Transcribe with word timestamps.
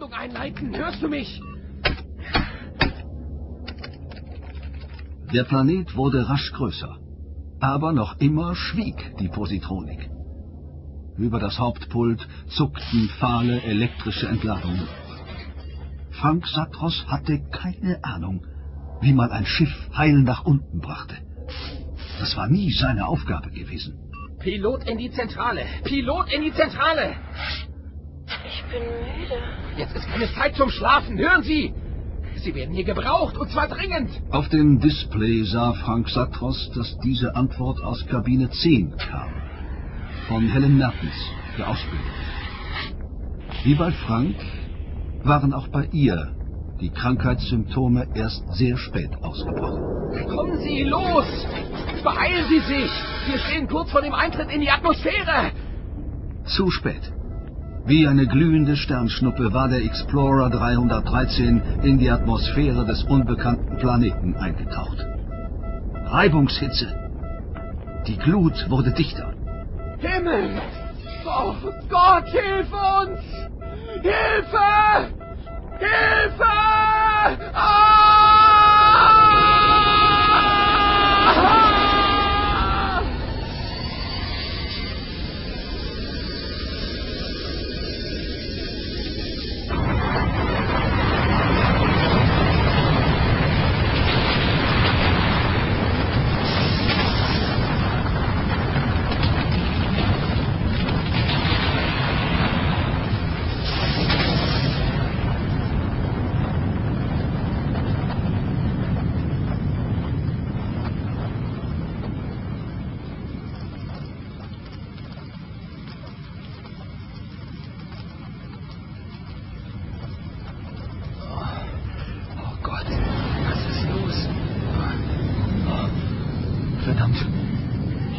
Landung 0.00 0.18
einleiten. 0.18 0.74
Hörst 0.74 1.02
du 1.02 1.08
mich? 1.08 1.42
Der 5.34 5.44
Planet 5.44 5.94
wurde 5.94 6.26
rasch 6.26 6.52
größer. 6.52 6.96
Aber 7.60 7.92
noch 7.92 8.18
immer 8.18 8.54
schwieg 8.54 9.14
die 9.18 9.28
Positronik. 9.28 10.08
Über 11.18 11.38
das 11.38 11.58
Hauptpult 11.58 12.26
zuckten 12.48 13.10
fahle 13.18 13.62
elektrische 13.62 14.26
Entladungen. 14.26 14.88
Frank 16.12 16.46
Satros 16.46 17.04
hatte 17.06 17.38
keine 17.50 18.02
Ahnung, 18.02 18.46
wie 19.02 19.12
man 19.12 19.30
ein 19.30 19.44
Schiff 19.44 19.90
heil 19.94 20.22
nach 20.22 20.46
unten 20.46 20.80
brachte. 20.80 21.16
Das 22.18 22.34
war 22.38 22.48
nie 22.48 22.72
seine 22.72 23.06
Aufgabe 23.06 23.50
gewesen. 23.50 23.98
Pilot 24.38 24.88
in 24.88 24.96
die 24.96 25.10
Zentrale! 25.10 25.66
Pilot 25.84 26.32
in 26.32 26.40
die 26.40 26.54
Zentrale! 26.54 27.16
Bin 28.70 28.82
müde. 28.82 29.34
Jetzt 29.76 29.96
ist 29.96 30.08
keine 30.08 30.32
Zeit 30.32 30.54
zum 30.54 30.70
Schlafen. 30.70 31.18
Hören 31.18 31.42
Sie! 31.42 31.74
Sie 32.36 32.54
werden 32.54 32.74
hier 32.74 32.84
gebraucht, 32.84 33.36
und 33.36 33.50
zwar 33.50 33.68
dringend. 33.68 34.10
Auf 34.30 34.48
dem 34.48 34.80
Display 34.80 35.42
sah 35.44 35.72
Frank 35.74 36.08
Satros, 36.08 36.70
dass 36.74 36.96
diese 37.04 37.34
Antwort 37.34 37.82
aus 37.82 38.06
Kabine 38.06 38.48
10 38.50 38.96
kam. 38.96 39.28
Von 40.28 40.48
Helen 40.48 40.78
Mertens, 40.78 41.14
der 41.58 41.68
Ausbildung. 41.68 42.06
Wie 43.64 43.74
bei 43.74 43.90
Frank 43.90 44.36
waren 45.22 45.52
auch 45.52 45.68
bei 45.68 45.88
ihr 45.92 46.32
die 46.80 46.90
Krankheitssymptome 46.90 48.06
erst 48.14 48.42
sehr 48.54 48.78
spät 48.78 49.10
ausgebrochen. 49.22 49.82
Kommen 50.28 50.58
Sie, 50.60 50.84
los! 50.84 51.26
Beeilen 52.02 52.48
Sie 52.48 52.60
sich! 52.60 52.90
Wir 53.26 53.38
stehen 53.38 53.68
kurz 53.68 53.90
vor 53.90 54.00
dem 54.00 54.14
Eintritt 54.14 54.50
in 54.50 54.62
die 54.62 54.70
Atmosphäre! 54.70 55.52
Zu 56.44 56.70
spät. 56.70 57.12
Wie 57.84 58.06
eine 58.06 58.26
glühende 58.26 58.76
Sternschnuppe 58.76 59.52
war 59.52 59.68
der 59.68 59.82
Explorer 59.82 60.50
313 60.50 61.62
in 61.82 61.98
die 61.98 62.10
Atmosphäre 62.10 62.84
des 62.84 63.02
unbekannten 63.04 63.78
Planeten 63.78 64.36
eingetaucht. 64.36 65.06
Reibungshitze. 66.06 66.94
Die 68.06 68.16
Glut 68.18 68.68
wurde 68.68 68.92
dichter. 68.92 69.32
Himmel! 69.98 70.60
Oh 71.26 71.54
Gott, 71.88 72.26
hilf 72.28 72.68
uns! 72.72 73.20
Hilfe! 74.02 75.14
Hilfe! 75.78 76.79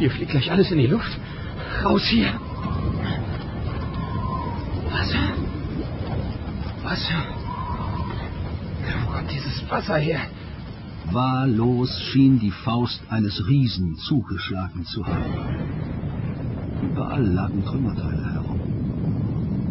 Hier 0.02 0.10
fliegt 0.10 0.32
gleich 0.32 0.52
alles 0.52 0.72
in 0.72 0.80
die 0.80 0.88
Luft. 0.88 1.16
Raus 1.86 2.02
hier. 2.08 2.34
Wasser? 4.90 5.26
Wasser? 6.82 7.24
Wo 9.04 9.12
kommt 9.12 9.32
dieses 9.32 9.70
Wasser 9.70 9.98
her? 9.98 10.22
Wahllos 11.12 12.02
schien 12.02 12.40
die 12.40 12.50
Faust 12.50 13.00
eines 13.10 13.48
Riesen 13.48 13.96
zugeschlagen 13.98 14.86
zu 14.86 15.06
haben. 15.06 15.36
Überall 16.82 17.24
lagen 17.24 17.64
Trümmerteile 17.64 18.34
herum. 18.34 18.60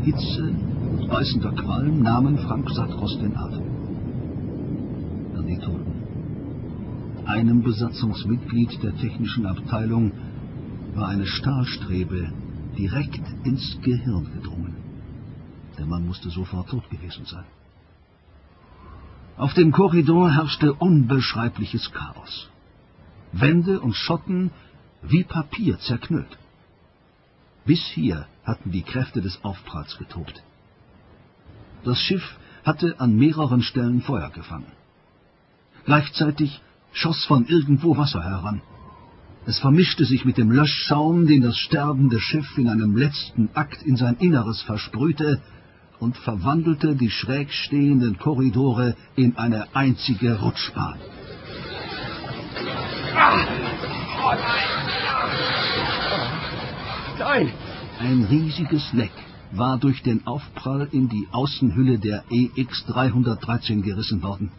Hitze 0.05 0.55
und 0.97 1.09
beißender 1.09 1.51
Qualm 1.55 2.03
nahmen 2.03 2.39
Frank 2.39 2.71
Satros 2.71 3.19
den 3.19 3.37
Atem. 3.37 3.65
Dann 5.35 5.47
die 5.49 5.59
Toten. 5.59 6.00
Einem 7.31 7.63
Besatzungsmitglied 7.63 8.83
der 8.83 8.97
technischen 8.97 9.47
Abteilung 9.47 10.11
war 10.97 11.07
eine 11.07 11.29
Stahlstrebe 11.29 12.33
direkt 12.77 13.23
ins 13.45 13.79
Gehirn 13.83 14.33
gedrungen. 14.35 14.75
Der 15.79 15.87
Mann 15.87 16.09
musste 16.09 16.29
sofort 16.29 16.71
tot 16.71 16.91
gewesen 16.91 17.27
sein. 17.27 17.45
Auf 19.37 19.55
dem 19.55 19.71
Korridor 19.71 20.33
herrschte 20.33 20.75
unbeschreibliches 20.75 21.93
Chaos. 21.93 22.51
Wände 23.31 23.79
und 23.79 23.95
Schotten 23.95 24.51
wie 25.01 25.23
Papier 25.23 25.79
zerknüllt. 25.79 26.37
Bis 27.65 27.81
hier 27.95 28.27
hatten 28.43 28.73
die 28.73 28.83
Kräfte 28.83 29.21
des 29.21 29.45
Aufpralls 29.45 29.97
getobt. 29.99 30.43
Das 31.85 32.01
Schiff 32.01 32.39
hatte 32.65 32.99
an 32.99 33.15
mehreren 33.15 33.63
Stellen 33.63 34.03
Feuer 34.03 34.31
gefangen. 34.31 34.73
Gleichzeitig 35.85 36.61
schoss 36.93 37.25
von 37.27 37.47
irgendwo 37.47 37.97
Wasser 37.97 38.23
heran. 38.23 38.63
Es 39.47 39.59
vermischte 39.59 40.05
sich 40.05 40.25
mit 40.25 40.37
dem 40.37 40.51
Löschschaum, 40.51 41.27
den 41.27 41.43
das 41.43 41.57
sterbende 41.57 42.21
Schiff 42.21 42.59
in 42.59 42.69
einem 42.69 42.97
letzten 42.97 43.49
Akt 43.55 43.83
in 43.83 43.97
sein 43.97 44.17
Inneres 44.19 44.63
versprühte, 44.63 45.41
und 45.99 46.17
verwandelte 46.17 46.97
die 46.97 47.11
schräg 47.11 47.53
stehenden 47.53 48.19
Korridore 48.19 48.97
in 49.17 49.37
eine 49.37 49.75
einzige 49.75 50.41
Rutschbahn. 50.41 50.99
Oh 54.23 54.35
nein! 54.35 54.71
Nein! 57.19 57.53
Ein 57.99 58.25
riesiges 58.25 58.93
Leck 58.95 59.13
war 59.53 59.79
durch 59.79 60.03
den 60.03 60.27
Aufprall 60.27 60.89
in 60.91 61.09
die 61.11 61.29
Außenhülle 61.33 61.99
der 61.99 62.25
EX-313 62.31 63.83
gerissen 63.83 64.23
worden. 64.23 64.51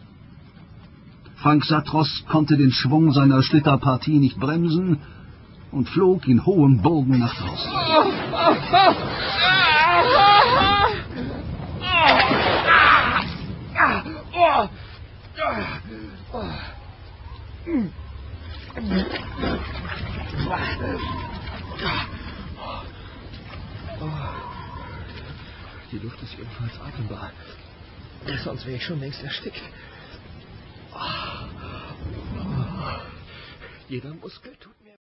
Frank 1.42 1.64
Satros 1.64 2.24
konnte 2.28 2.56
den 2.56 2.70
Schwung 2.70 3.12
seiner 3.12 3.42
Schlitterpartie 3.42 4.20
nicht 4.20 4.38
bremsen 4.38 5.00
und 5.72 5.88
flog 5.88 6.28
in 6.28 6.46
hohem 6.46 6.80
Bogen 6.82 7.18
nach 7.18 7.34
draußen. 7.34 7.72
Die 25.90 25.98
Luft 25.98 26.22
ist 26.22 26.34
jedenfalls 26.38 26.80
atembar. 26.80 27.32
Sonst 28.44 28.64
wäre 28.64 28.76
ich 28.76 28.84
schon 28.84 29.00
längst 29.00 29.24
erstickt. 29.24 29.60
jedem 33.92 34.18
muss 34.20 34.40
Geld 34.40 34.58
tun. 34.60 34.71